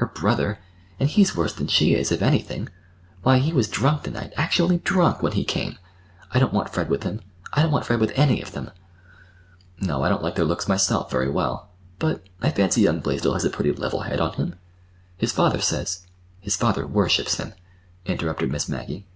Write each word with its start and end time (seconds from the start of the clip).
Her 0.00 0.06
brother!—and 0.06 1.06
he's 1.10 1.36
worse 1.36 1.52
than 1.52 1.66
she 1.66 1.94
is, 1.94 2.10
if 2.10 2.22
anything. 2.22 2.70
Why, 3.22 3.40
he 3.40 3.52
was 3.52 3.68
drunk 3.68 4.04
to 4.04 4.10
night, 4.10 4.32
actually 4.34 4.78
drunk, 4.78 5.22
when 5.22 5.32
he 5.32 5.44
came! 5.44 5.76
I 6.32 6.38
don't 6.38 6.54
want 6.54 6.70
Fred 6.70 6.88
with 6.88 7.02
him. 7.02 7.20
I 7.52 7.60
don't 7.60 7.70
want 7.70 7.84
Fred 7.84 8.00
with 8.00 8.10
any 8.18 8.40
of 8.40 8.52
them." 8.52 8.70
"No, 9.78 10.02
I 10.02 10.08
don't 10.08 10.22
like 10.22 10.34
their 10.36 10.46
looks 10.46 10.66
myself 10.66 11.10
very 11.10 11.28
well, 11.28 11.68
but—I 11.98 12.52
fancy 12.52 12.80
young 12.80 13.00
Blaisdell 13.00 13.34
has 13.34 13.44
a 13.44 13.50
pretty 13.50 13.70
level 13.70 14.00
head 14.00 14.18
on 14.18 14.32
him. 14.32 14.54
His 15.18 15.32
father 15.32 15.60
says—" 15.60 16.06
"His 16.40 16.56
father 16.56 16.86
worships 16.86 17.34
him," 17.36 17.52
interrupted 18.06 18.50
Miss 18.50 18.70
Maggie. 18.70 19.06